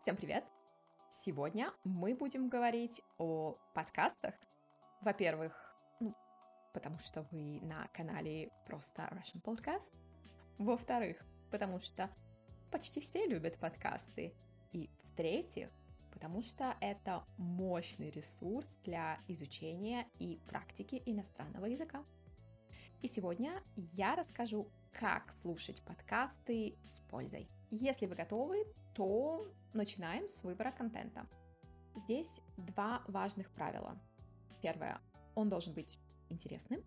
Всем 0.00 0.16
привет! 0.16 0.44
Сегодня 1.10 1.74
мы 1.82 2.14
будем 2.14 2.48
говорить 2.48 3.02
о 3.18 3.58
подкастах. 3.74 4.32
Во-первых, 5.02 5.52
ну, 5.98 6.14
потому 6.72 6.98
что 6.98 7.22
вы 7.32 7.60
на 7.62 7.88
канале 7.88 8.52
просто 8.64 9.02
Russian 9.10 9.42
Podcast. 9.42 9.92
Во-вторых, 10.56 11.20
потому 11.50 11.80
что 11.80 12.08
почти 12.70 13.00
все 13.00 13.26
любят 13.26 13.58
подкасты. 13.58 14.32
И 14.72 14.88
в-третьих, 15.02 15.68
потому 16.12 16.42
что 16.42 16.76
это 16.80 17.24
мощный 17.36 18.10
ресурс 18.10 18.78
для 18.84 19.18
изучения 19.26 20.06
и 20.20 20.38
практики 20.46 21.02
иностранного 21.06 21.66
языка. 21.66 22.04
И 23.02 23.08
сегодня 23.08 23.62
я 23.74 24.14
расскажу, 24.14 24.70
как 24.92 25.32
слушать 25.32 25.82
подкасты 25.82 26.78
с 26.84 27.00
пользой. 27.10 27.48
Если 27.70 28.06
вы 28.06 28.14
готовы, 28.14 28.64
то 28.94 29.46
начинаем 29.74 30.26
с 30.26 30.42
выбора 30.42 30.72
контента. 30.72 31.26
Здесь 31.94 32.40
два 32.56 33.02
важных 33.08 33.50
правила. 33.50 33.98
Первое, 34.62 34.98
он 35.34 35.50
должен 35.50 35.74
быть 35.74 35.98
интересным. 36.30 36.82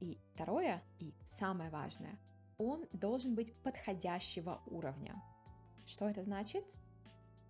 И 0.00 0.18
второе, 0.34 0.82
и 0.98 1.14
самое 1.24 1.70
важное, 1.70 2.18
он 2.58 2.84
должен 2.92 3.36
быть 3.36 3.54
подходящего 3.62 4.60
уровня. 4.66 5.22
Что 5.86 6.08
это 6.08 6.24
значит? 6.24 6.64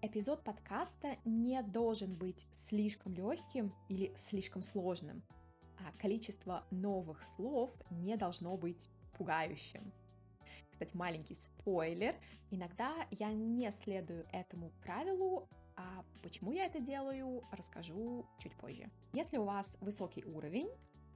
Эпизод 0.02 0.44
подкаста 0.44 1.16
не 1.24 1.62
должен 1.62 2.14
быть 2.14 2.46
слишком 2.52 3.14
легким 3.14 3.72
или 3.88 4.12
слишком 4.16 4.62
сложным, 4.62 5.22
а 5.78 5.92
количество 5.98 6.66
новых 6.70 7.22
слов 7.22 7.70
не 7.90 8.16
должно 8.16 8.56
быть 8.58 8.90
пугающим. 9.16 9.92
Кстати, 10.72 10.96
маленький 10.96 11.36
спойлер. 11.36 12.16
Иногда 12.50 13.06
я 13.10 13.32
не 13.32 13.70
следую 13.70 14.26
этому 14.32 14.70
правилу, 14.82 15.48
а 15.76 16.04
почему 16.22 16.52
я 16.52 16.66
это 16.66 16.80
делаю, 16.80 17.44
расскажу 17.52 18.26
чуть 18.38 18.56
позже. 18.56 18.90
Если 19.12 19.36
у 19.36 19.44
вас 19.44 19.78
высокий 19.80 20.24
уровень, 20.24 20.68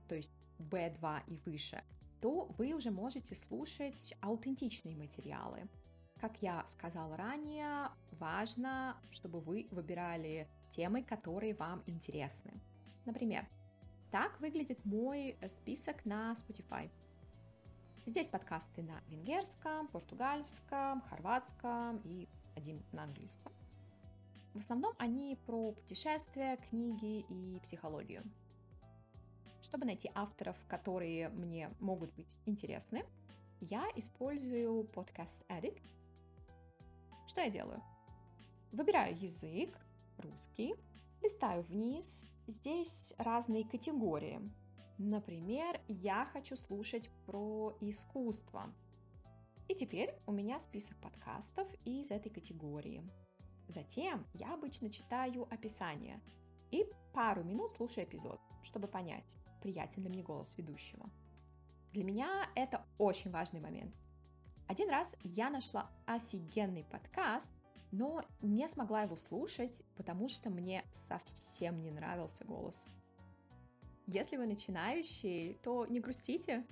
то 0.09 0.15
есть 0.15 0.31
B2 0.59 1.23
и 1.27 1.37
выше, 1.45 1.83
то 2.21 2.47
вы 2.59 2.75
уже 2.75 2.91
можете 2.91 3.35
слушать 3.35 4.15
аутентичные 4.21 4.97
материалы. 4.97 5.69
Как 6.21 6.41
я 6.43 6.65
сказала 6.67 7.17
ранее, 7.17 7.91
важно, 8.13 8.97
чтобы 9.11 9.41
вы 9.41 9.69
выбирали 9.71 10.49
темы, 10.71 11.03
которые 11.03 11.55
вам 11.55 11.83
интересны. 11.87 12.53
Например, 13.05 13.47
так 14.11 14.41
выглядит 14.41 14.85
мой 14.85 15.37
список 15.49 16.05
на 16.05 16.33
Spotify. 16.33 16.91
Здесь 18.07 18.29
подкасты 18.29 18.85
на 18.85 19.01
венгерском, 19.09 19.89
португальском, 19.89 21.01
хорватском 21.03 22.01
и 22.05 22.29
один 22.55 22.81
на 22.93 23.03
английском. 23.03 23.53
В 24.55 24.59
основном 24.59 24.95
они 24.99 25.37
про 25.45 25.73
путешествия, 25.73 26.57
книги 26.57 27.27
и 27.29 27.59
психологию. 27.65 28.23
Чтобы 29.61 29.87
найти 29.87 30.09
авторов, 30.15 30.57
которые 30.69 31.31
мне 31.31 31.69
могут 31.81 32.15
быть 32.15 32.39
интересны, 32.47 33.05
я 33.61 33.85
использую 33.97 34.85
подкаст 34.85 35.45
Addict. 35.49 35.83
Что 37.27 37.41
я 37.41 37.51
делаю? 37.51 37.83
Выбираю 38.71 39.19
язык, 39.19 39.77
русский, 40.19 40.77
листаю 41.23 41.65
вниз. 41.65 42.25
Здесь 42.47 43.15
разные 43.19 43.65
категории. 43.69 44.41
Например, 44.99 45.81
я 45.89 46.25
хочу 46.25 46.57
слушать 46.57 47.11
про 47.27 47.77
искусство. 47.81 48.73
И 49.69 49.75
теперь 49.75 50.15
у 50.27 50.33
меня 50.33 50.59
список 50.59 50.97
подкастов 50.99 51.69
из 51.85 52.11
этой 52.11 52.31
категории. 52.31 53.03
Затем 53.69 54.25
я 54.33 54.55
обычно 54.55 54.91
читаю 54.91 55.47
описание 55.53 56.21
и 56.71 56.87
пару 57.13 57.43
минут 57.45 57.73
слушаю 57.73 58.07
эпизод, 58.07 58.41
чтобы 58.63 58.89
понять, 58.89 59.37
приятен 59.61 60.03
ли 60.03 60.09
мне 60.09 60.23
голос 60.23 60.57
ведущего. 60.57 61.11
Для 61.93 62.05
меня 62.05 62.49
это 62.55 62.85
очень 62.99 63.31
важный 63.31 63.61
момент. 63.61 63.95
Один 64.67 64.89
раз 64.89 65.15
я 65.23 65.51
нашла 65.51 65.91
офигенный 66.07 66.85
подкаст, 66.85 67.53
но 67.93 68.25
не 68.41 68.69
смогла 68.69 69.03
его 69.03 69.17
слушать, 69.17 69.83
потому 69.97 70.29
что 70.29 70.51
мне 70.51 70.85
совсем 70.91 71.83
не 71.83 71.91
нравился 71.91 72.45
голос. 72.45 72.91
Если 74.07 74.37
вы 74.37 74.47
начинающий, 74.47 75.55
то 75.65 75.85
не 75.87 75.99
грустите. 75.99 76.65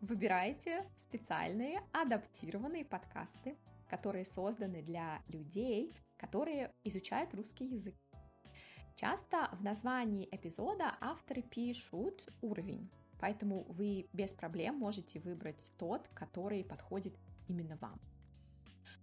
Выбирайте 0.00 0.88
специальные 0.96 1.82
адаптированные 1.92 2.84
подкасты, 2.86 3.58
которые 3.90 4.24
созданы 4.24 4.80
для 4.82 5.20
людей, 5.28 5.92
которые 6.16 6.72
изучают 6.84 7.34
русский 7.34 7.66
язык. 7.66 7.94
Часто 8.94 9.50
в 9.52 9.62
названии 9.62 10.28
эпизода 10.30 10.96
авторы 11.00 11.42
пишут 11.42 12.26
уровень, 12.40 12.90
поэтому 13.20 13.64
вы 13.64 14.08
без 14.14 14.32
проблем 14.32 14.76
можете 14.76 15.20
выбрать 15.20 15.70
тот, 15.76 16.08
который 16.14 16.64
подходит 16.64 17.14
именно 17.48 17.76
вам. 17.76 18.00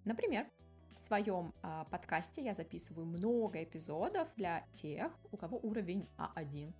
Например, 0.06 0.48
в 0.96 1.00
своем 1.00 1.54
э, 1.62 1.86
подкасте 1.92 2.42
я 2.44 2.56
записываю 2.56 3.06
много 3.06 3.64
эпизодов 3.64 4.34
для 4.36 4.66
тех, 4.74 5.12
у 5.32 5.38
кого 5.38 5.60
уровень 5.62 6.08
А1 6.18 6.74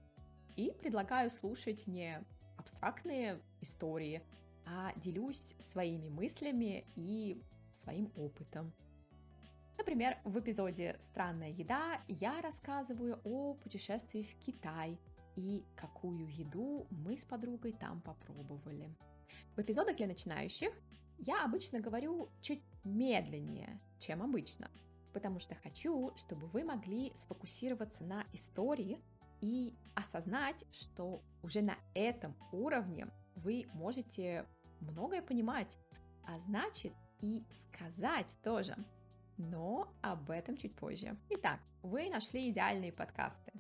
и 0.56 0.72
предлагаю 0.72 1.30
слушать 1.30 1.88
не 1.88 2.24
абстрактные 2.58 3.42
истории, 3.62 4.22
а 4.66 4.94
делюсь 4.96 5.56
своими 5.60 6.10
мыслями 6.10 6.86
и 6.96 7.42
своим 7.72 8.12
опытом. 8.16 8.74
Например, 9.78 10.18
в 10.24 10.40
эпизоде 10.40 10.96
«Странная 11.00 11.52
еда» 11.52 12.02
я 12.08 12.42
рассказываю 12.42 13.20
о 13.24 13.54
путешествии 13.56 14.24
в 14.24 14.36
Китай 14.40 14.98
и 15.36 15.64
какую 15.76 16.28
еду 16.28 16.88
мы 16.90 17.18
с 17.18 17.26
подругой 17.26 17.74
там 17.74 18.02
попробовали. 18.02 18.90
В 19.56 19.62
эпизодах 19.62 19.98
для 19.98 20.08
начинающих 20.08 20.72
я 21.20 21.44
обычно 21.44 21.80
говорю 21.82 22.30
чуть 22.42 22.64
медленнее, 22.84 23.80
чем 24.00 24.24
обычно, 24.24 24.72
потому 25.14 25.40
что 25.40 25.56
хочу, 25.56 26.14
чтобы 26.16 26.48
вы 26.48 26.64
могли 26.64 27.12
сфокусироваться 27.14 28.04
на 28.04 28.26
истории, 28.34 29.00
и 29.46 29.76
осознать, 29.94 30.66
что 30.72 31.22
уже 31.44 31.62
на 31.62 31.78
этом 31.94 32.36
уровне 32.52 33.08
вы 33.36 33.68
можете 33.74 34.48
многое 34.80 35.22
понимать, 35.22 35.78
а 36.26 36.40
значит 36.40 36.94
и 37.22 37.44
сказать 37.52 38.36
тоже. 38.42 38.76
Но 39.38 39.94
об 40.02 40.32
этом 40.32 40.58
чуть 40.58 40.76
позже. 40.76 41.16
Итак, 41.30 41.60
вы 41.84 42.10
нашли 42.10 42.50
идеальные 42.50 42.92
подкасты. 42.92 43.52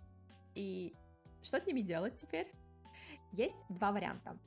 И 0.55 0.95
что 1.43 1.59
с 1.59 1.67
ними 1.67 1.81
делать 1.81 2.17
теперь? 2.17 2.51
Есть 3.31 3.57
два 3.69 3.91
варианта. 3.91 4.39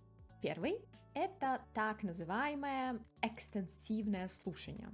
Первый– 0.42 0.80
это 1.14 1.62
так 1.72 2.02
называемое 2.02 2.98
экстенсивное 3.22 4.26
слушание. 4.26 4.90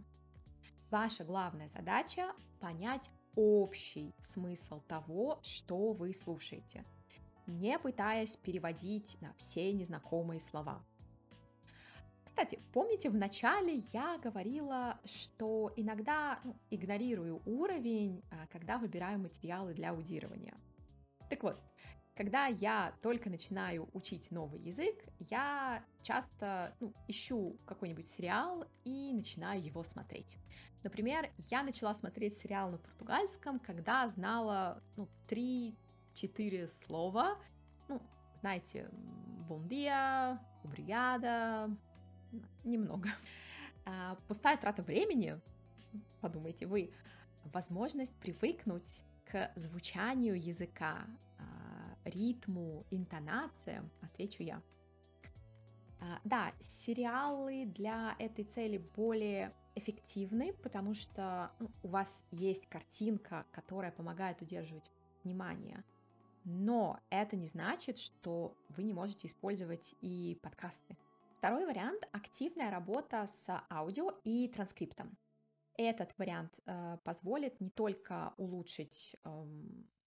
Ваша 0.91 1.25
главная 1.25 1.69
задача– 1.69 2.35
понять 2.61 3.09
общий 3.37 4.15
смысл 4.21 4.81
того, 4.89 5.39
что 5.43 5.93
вы 5.93 6.13
слушаете, 6.13 6.85
не 7.47 7.79
пытаясь 7.79 8.37
переводить 8.37 9.17
на 9.21 9.33
все 9.35 9.73
незнакомые 9.73 10.41
слова. 10.41 10.85
Кстати, 12.25 12.59
помните, 12.73 13.11
в 13.11 13.15
начале 13.15 13.83
я 13.93 14.19
говорила, 14.19 14.99
что 15.05 15.73
иногда 15.77 16.41
ну, 16.43 16.57
игнорирую 16.71 17.43
уровень, 17.45 18.23
а, 18.31 18.47
когда 18.51 18.79
выбираю 18.79 19.19
материалы 19.19 19.75
для 19.75 19.91
аудирования. 19.91 20.55
Так 21.29 21.43
вот, 21.43 21.61
когда 22.15 22.47
я 22.47 22.95
только 23.03 23.29
начинаю 23.29 23.89
учить 23.93 24.31
новый 24.31 24.61
язык, 24.61 25.05
я 25.19 25.85
часто 26.03 26.75
ну, 26.81 26.93
ищу 27.09 27.57
какой-нибудь 27.67 28.07
сериал 28.07 28.65
и 28.85 29.13
начинаю 29.13 29.63
его 29.63 29.83
смотреть. 29.83 30.37
Например, 30.85 31.31
я 31.51 31.63
начала 31.63 31.93
смотреть 31.95 32.39
сериал 32.39 32.71
на 32.71 32.79
португальском, 32.79 33.59
когда 33.59 34.07
знала 34.09 34.83
ну, 34.97 35.09
3-4 35.29 36.69
слова. 36.69 37.37
Ну, 37.89 38.01
знаете, 38.41 38.89
bom 39.49 39.67
dia, 39.67 40.39
немного. 42.65 43.09
А, 43.87 44.17
пустая 44.29 44.57
трата 44.57 44.83
времени, 44.83 45.39
подумайте 46.21 46.67
вы, 46.67 46.91
возможность 47.45 48.15
привыкнуть 48.17 49.03
к 49.27 49.53
звучанию 49.57 50.41
языка, 50.41 51.07
а, 51.39 51.64
ритму, 52.05 52.87
интонациям, 52.91 53.91
отвечу 54.01 54.43
я. 54.43 54.63
А, 56.01 56.21
да, 56.25 56.53
сериалы 56.59 57.67
для 57.67 58.15
этой 58.19 58.45
цели 58.45 58.79
более 58.79 59.55
эффективны, 59.75 60.53
потому 60.53 60.95
что 60.95 61.51
ну, 61.59 61.71
у 61.83 61.89
вас 61.89 62.25
есть 62.31 62.67
картинка, 62.69 63.47
которая 63.53 63.91
помогает 63.91 64.43
удерживать 64.43 64.91
внимание. 65.25 65.83
Но 66.45 67.01
это 67.09 67.37
не 67.37 67.47
значит, 67.47 67.99
что 67.99 68.57
вы 68.69 68.83
не 68.83 68.93
можете 68.93 69.27
использовать 69.29 69.95
и 70.03 70.39
подкасты. 70.43 70.97
Второй 71.39 71.67
вариант– 71.67 72.07
активная 72.13 72.71
работа 72.71 73.27
с 73.27 73.51
аудио 73.71 74.11
и 74.25 74.49
транскриптом. 74.49 75.17
Этот 75.77 76.17
вариант 76.19 76.61
э, 76.67 76.99
позволит 77.03 77.61
не 77.61 77.71
только 77.71 78.35
улучшить 78.37 79.17
э, 79.25 79.45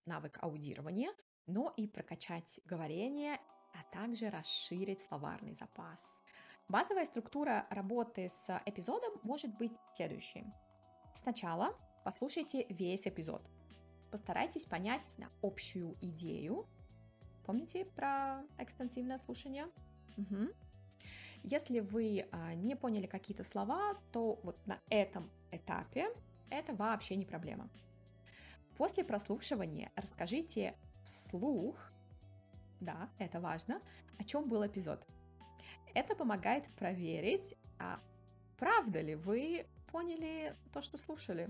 навык 0.05 0.37
аудирования, 0.41 1.11
но 1.47 1.73
и 1.75 1.87
прокачать 1.87 2.59
говорение, 2.65 3.39
а 3.73 3.83
также 3.91 4.29
расширить 4.29 4.99
словарный 4.99 5.53
запас. 5.53 6.23
Базовая 6.67 7.05
структура 7.05 7.65
работы 7.69 8.27
с 8.27 8.61
эпизодом 8.65 9.13
может 9.23 9.55
быть 9.57 9.71
следующей. 9.95 10.45
Сначала 11.13 11.75
послушайте 12.03 12.65
весь 12.69 13.07
эпизод. 13.07 13.41
Постарайтесь 14.11 14.65
понять 14.65 15.15
на 15.17 15.29
общую 15.41 15.97
идею. 16.01 16.67
Помните 17.45 17.85
про 17.85 18.43
экстенсивное 18.57 19.17
слушание? 19.17 19.67
Угу. 20.17 20.49
Если 21.43 21.79
вы 21.79 22.27
а, 22.31 22.53
не 22.55 22.75
поняли 22.75 23.07
какие-то 23.07 23.43
слова, 23.43 23.95
то 24.11 24.39
вот 24.43 24.57
на 24.65 24.79
этом 24.89 25.29
этапе 25.51 26.09
это 26.49 26.73
вообще 26.73 27.15
не 27.15 27.25
проблема. 27.25 27.69
После 28.75 29.03
прослушивания 29.03 29.91
расскажите 29.95 30.75
вслух, 31.07 31.75
да, 32.79 33.09
это 33.17 33.39
важно, 33.39 33.81
о 34.19 34.23
чем 34.23 34.47
был 34.47 34.65
эпизод. 34.65 35.05
Это 35.93 36.15
помогает 36.15 36.65
проверить, 36.75 37.55
а 37.79 37.99
правда 38.57 39.01
ли 39.01 39.15
вы 39.15 39.65
поняли 39.91 40.55
то, 40.73 40.81
что 40.81 40.97
слушали. 40.97 41.49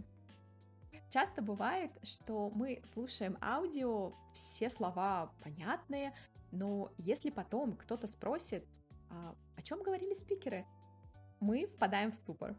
Часто 1.10 1.42
бывает, 1.42 1.92
что 2.04 2.50
мы 2.52 2.82
слушаем 2.84 3.38
аудио, 3.42 4.14
все 4.34 4.70
слова 4.70 5.32
понятные, 5.44 6.14
но 6.52 6.92
если 6.98 7.30
потом 7.30 7.76
кто-то 7.76 8.08
спросит, 8.08 8.66
а, 9.10 9.36
о 9.56 9.62
чем 9.64 9.82
говорили 9.82 10.14
спикеры, 10.14 10.66
мы 11.40 11.66
впадаем 11.66 12.12
в 12.12 12.16
ступор. 12.16 12.56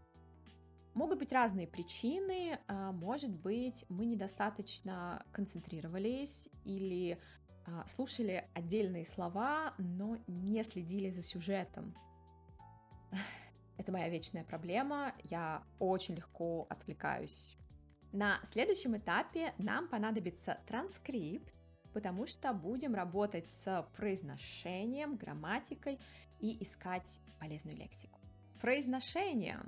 Могут 0.99 1.21
быть 1.21 1.33
разные 1.33 1.69
причины, 1.69 2.59
а, 2.67 2.91
может 2.91 3.31
быть, 3.31 3.85
мы 3.89 4.05
недостаточно 4.05 5.25
концентрировались 5.31 6.49
или 6.65 7.21
а, 7.67 7.87
слушали 7.87 8.49
отдельные 8.53 9.07
слова, 9.07 9.75
но 9.79 10.19
не 10.27 10.61
следили 10.65 11.11
за 11.11 11.23
сюжетом. 11.23 11.95
Это 13.79 13.93
моя 13.93 14.09
вечная 14.09 14.43
проблема, 14.43 15.15
я 15.23 15.63
очень 15.79 16.17
легко 16.17 16.67
отвлекаюсь. 16.69 17.57
На 18.11 18.41
следующем 18.43 18.97
этапе 18.97 19.55
нам 19.57 19.87
понадобится 19.87 20.59
транскрипт, 20.67 21.55
потому 21.93 22.27
что 22.27 22.53
будем 22.53 22.97
работать 22.97 23.47
с 23.47 23.89
произношением, 23.97 25.15
грамматикой 25.15 26.01
и 26.41 26.61
искать 26.61 27.21
полезную 27.39 27.77
лексику. 27.77 28.19
Произношение 28.61 29.61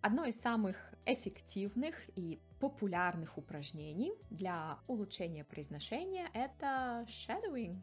Одно 0.00 0.24
из 0.26 0.40
самых 0.40 0.76
эффективных 1.06 1.96
и 2.14 2.38
популярных 2.60 3.36
упражнений 3.36 4.12
для 4.30 4.78
улучшения 4.86 5.42
произношения– 5.42 6.28
это 6.34 7.04
shadowing. 7.08 7.82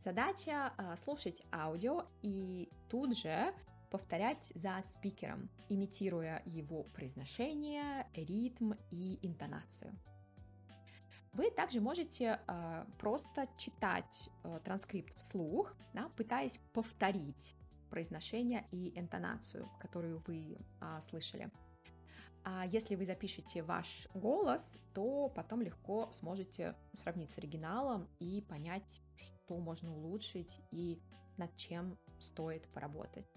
Задача 0.00 0.72
э, 0.76 0.96
слушать 0.96 1.44
аудио 1.52 2.06
и 2.22 2.68
тут 2.90 3.16
же 3.16 3.54
повторять 3.90 4.52
за 4.56 4.80
спикером, 4.82 5.48
имитируя 5.68 6.42
его 6.46 6.82
произношение, 6.82 8.08
ритм 8.14 8.72
и 8.90 9.20
интонацию. 9.22 9.96
Вы 11.32 11.52
также 11.52 11.80
можете 11.80 12.40
э, 12.44 12.84
просто 12.98 13.46
читать 13.56 14.30
э, 14.42 14.58
транскрипт 14.64 15.16
вслух, 15.16 15.76
да, 15.94 16.08
пытаясь 16.16 16.58
повторить 16.72 17.54
произношение 17.92 18.66
и 18.70 18.98
интонацию, 18.98 19.68
которую 19.78 20.22
вы 20.26 20.56
а, 20.80 20.98
слышали. 21.02 21.50
А 22.42 22.64
если 22.64 22.94
вы 22.94 23.04
запишете 23.04 23.62
ваш 23.62 24.08
голос, 24.14 24.78
то 24.94 25.28
потом 25.28 25.60
легко 25.60 26.10
сможете 26.12 26.74
сравнить 26.94 27.30
с 27.30 27.36
оригиналом 27.36 28.08
и 28.18 28.40
понять, 28.48 29.02
что 29.14 29.58
можно 29.58 29.94
улучшить 29.94 30.58
и 30.70 31.02
над 31.36 31.54
чем 31.56 31.98
стоит 32.18 32.66
поработать. 32.72 33.30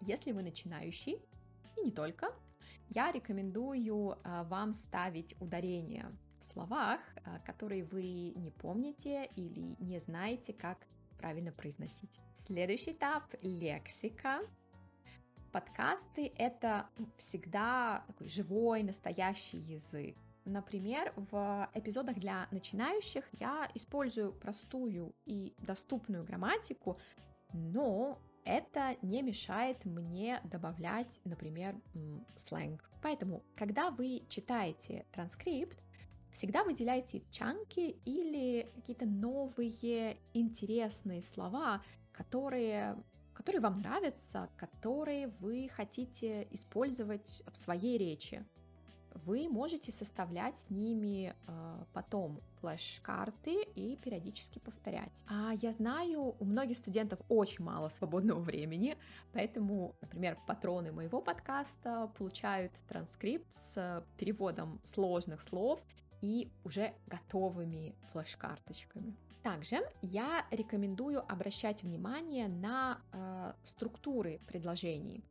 Если 0.00 0.30
вы 0.30 0.44
начинающий, 0.44 1.18
и 1.76 1.80
не 1.80 1.90
только, 1.90 2.32
я 2.90 3.10
рекомендую 3.10 4.16
а, 4.22 4.44
вам 4.44 4.72
ставить 4.72 5.34
ударение 5.40 6.06
в 6.38 6.44
словах, 6.44 7.00
а, 7.24 7.40
которые 7.40 7.82
вы 7.82 8.32
не 8.36 8.52
помните 8.52 9.28
или 9.34 9.74
не 9.80 9.98
знаете, 9.98 10.52
как 10.52 10.86
правильно 11.24 11.52
произносить. 11.52 12.20
Следующий 12.34 12.92
этап— 12.92 13.22
лексика. 13.40 14.40
Подкасты— 15.52 16.30
это 16.36 16.86
всегда 17.16 18.04
такой 18.06 18.28
живой, 18.28 18.82
настоящий 18.82 19.56
язык. 19.56 20.18
Например, 20.44 21.14
в 21.16 21.70
эпизодах 21.72 22.18
для 22.18 22.46
начинающих 22.50 23.24
я 23.40 23.70
использую 23.72 24.34
простую 24.34 25.14
и 25.24 25.54
доступную 25.60 26.24
грамматику, 26.24 27.00
но 27.54 28.18
это 28.44 28.98
не 29.00 29.22
мешает 29.22 29.82
мне 29.86 30.42
добавлять, 30.44 31.22
например, 31.24 31.74
сленг. 32.36 32.90
Поэтому, 33.02 33.42
когда 33.56 33.88
вы 33.88 34.24
читаете 34.28 35.06
транскрипт, 35.10 35.78
всегда 36.34 36.64
выделяйте 36.64 37.22
чанки 37.30 37.96
или 38.04 38.68
какие-то 38.74 39.06
новые 39.06 40.18
интересные 40.34 41.22
слова, 41.22 41.80
которые, 42.12 42.96
которые 43.32 43.62
вам 43.62 43.78
нравятся, 43.78 44.50
которые 44.56 45.28
вы 45.38 45.70
хотите 45.72 46.48
использовать 46.50 47.42
в 47.50 47.56
своей 47.56 47.96
речи. 47.98 48.44
Вы 49.24 49.48
можете 49.48 49.92
составлять 49.92 50.58
с 50.58 50.70
ними 50.70 51.36
э, 51.46 51.84
потом 51.92 52.40
флеш-карты 52.56 53.62
и 53.76 53.96
периодически 53.96 54.58
повторять. 54.58 55.24
А 55.28 55.52
я 55.62 55.70
знаю, 55.70 56.34
у 56.36 56.44
многих 56.44 56.76
студентов 56.76 57.20
очень 57.28 57.64
мало 57.64 57.90
свободного 57.90 58.40
времени, 58.40 58.96
поэтому, 59.32 59.94
например, 60.00 60.36
патроны 60.48 60.90
моего 60.90 61.20
подкаста 61.20 62.10
получают 62.18 62.72
транскрипт 62.88 63.52
с 63.52 64.04
переводом 64.18 64.80
сложных 64.82 65.42
слов 65.42 65.80
и 66.24 66.50
уже 66.64 66.94
готовыми 67.06 67.94
флеш-карточками. 68.10 69.14
Также 69.42 69.80
я 70.00 70.46
рекомендую 70.50 71.20
обращать 71.30 71.82
внимание 71.82 72.48
на 72.48 73.02
э, 73.12 73.52
структуры 73.62 74.40
предложений. 74.46 75.22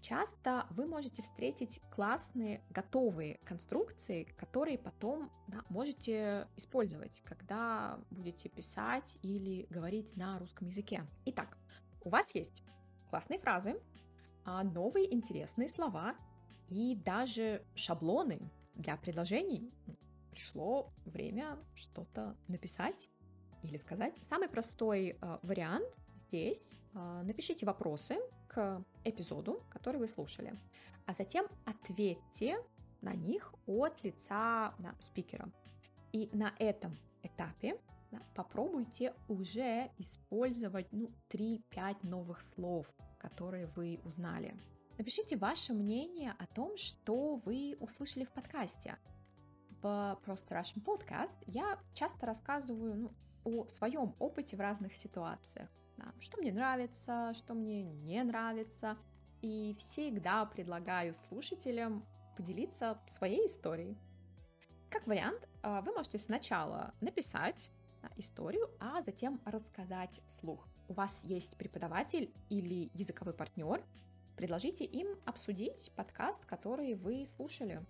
Часто 0.00 0.66
вы 0.70 0.86
можете 0.86 1.22
встретить 1.22 1.80
классные 1.90 2.62
готовые 2.70 3.40
конструкции, 3.44 4.22
которые 4.36 4.78
потом 4.78 5.32
да, 5.48 5.64
можете 5.68 6.46
использовать, 6.56 7.22
когда 7.24 7.98
будете 8.10 8.48
писать 8.48 9.18
или 9.22 9.66
говорить 9.68 10.16
на 10.16 10.38
русском 10.38 10.68
языке. 10.68 11.04
Итак, 11.24 11.58
у 12.02 12.10
вас 12.10 12.32
есть 12.36 12.62
классные 13.10 13.40
фразы, 13.40 13.80
а, 14.44 14.62
новые 14.62 15.12
интересные 15.12 15.68
слова 15.68 16.14
и 16.68 16.94
даже 16.94 17.64
шаблоны 17.74 18.48
для 18.76 18.96
предложений 18.96 19.72
пришло 20.36 20.92
время 21.06 21.58
что-то 21.74 22.36
написать 22.46 23.08
или 23.62 23.78
сказать. 23.78 24.18
Самый 24.22 24.48
простой 24.48 25.16
э, 25.20 25.38
вариант 25.42 25.98
здесь. 26.14 26.74
Э, 26.94 27.22
напишите 27.24 27.64
вопросы 27.64 28.18
к 28.46 28.84
эпизоду, 29.04 29.64
который 29.70 29.98
вы 29.98 30.06
слушали, 30.06 30.52
а 31.06 31.14
затем 31.14 31.46
ответьте 31.64 32.58
на 33.00 33.14
них 33.14 33.54
от 33.66 34.04
лица 34.04 34.74
да, 34.78 34.94
спикера. 35.00 35.50
И 36.12 36.28
на 36.34 36.52
этом 36.58 36.98
этапе 37.22 37.80
попробуйте 38.34 39.14
уже 39.28 39.90
использовать 39.96 40.92
ну, 40.92 41.10
3-5 41.30 42.06
новых 42.06 42.42
слов, 42.42 42.86
которые 43.18 43.68
вы 43.68 44.00
узнали. 44.04 44.54
Напишите 44.98 45.36
ваше 45.36 45.72
мнение 45.72 46.34
о 46.38 46.46
том, 46.46 46.76
что 46.76 47.36
вы 47.36 47.76
услышали 47.80 48.24
в 48.24 48.32
подкасте 48.32 48.98
в 49.82 50.18
Просто 50.24 50.54
Russian 50.54 50.82
Podcast 50.82 51.36
я 51.46 51.78
часто 51.94 52.26
рассказываю 52.26 52.96
ну, 52.96 53.12
о 53.44 53.66
своем 53.68 54.14
опыте 54.18 54.56
в 54.56 54.60
разных 54.60 54.94
ситуациях. 54.94 55.68
Да, 55.96 56.12
что 56.20 56.38
мне 56.38 56.52
нравится, 56.52 57.32
что 57.34 57.54
мне 57.54 57.82
не 57.82 58.22
нравится. 58.22 58.96
И 59.42 59.74
всегда 59.78 60.44
предлагаю 60.46 61.14
слушателям 61.14 62.04
поделиться 62.36 62.98
своей 63.06 63.46
историей. 63.46 63.96
Как 64.90 65.06
вариант, 65.06 65.48
а, 65.62 65.80
вы 65.82 65.92
можете 65.92 66.18
сначала 66.18 66.94
написать 67.00 67.70
историю, 68.16 68.70
а 68.78 69.02
затем 69.02 69.40
рассказать 69.44 70.20
вслух. 70.26 70.68
У 70.88 70.94
вас 70.94 71.24
есть 71.24 71.56
преподаватель 71.56 72.32
или 72.48 72.90
языковой 72.94 73.34
партнер, 73.34 73.84
предложите 74.36 74.84
им 74.84 75.08
обсудить 75.24 75.92
подкаст, 75.96 76.44
который 76.46 76.94
вы 76.94 77.24
слушали. 77.26 77.84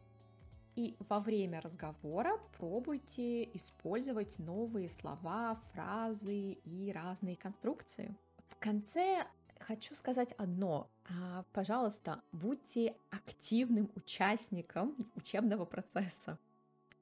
И 0.77 0.95
во 1.09 1.21
время 1.21 1.63
разговора 1.63 2.39
пробуйте 2.59 3.45
использовать 3.55 4.39
новые 4.39 4.91
слова, 4.91 5.55
фразы 5.73 6.53
и 6.53 6.93
разные 6.93 7.35
конструкции. 7.37 8.15
В 8.47 8.59
конце 8.59 9.27
хочу 9.59 9.95
сказать 9.95 10.33
одно. 10.33 10.91
А, 11.09 11.45
пожалуйста, 11.55 12.21
будьте 12.31 12.95
активным 13.11 13.91
участником 13.95 14.95
учебного 15.15 15.65
процесса. 15.65 16.39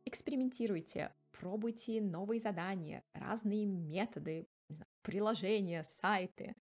Экспериментируйте, 0.04 1.12
пробуйте 1.32 2.00
новые 2.00 2.38
задания, 2.38 3.02
разные 3.12 3.66
методы, 3.66 4.46
приложения, 5.02 5.82
сайты. 5.82 6.54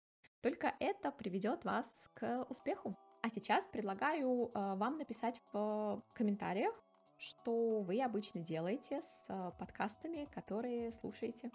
Только 0.42 0.74
это 0.80 1.12
приведет 1.12 1.66
вас 1.66 2.10
к 2.14 2.46
успеху. 2.50 2.98
А 3.22 3.30
сейчас 3.30 3.66
предлагаю 3.66 4.48
э, 4.48 4.76
вам 4.76 4.98
написать 4.98 5.42
в 5.52 6.02
комментариях, 6.14 6.74
что 7.22 7.82
вы 7.82 8.02
обычно 8.02 8.42
делаете 8.42 9.00
с 9.04 9.28
подкастами, 9.60 10.28
которые 10.34 10.92
слушаете. 10.92 11.52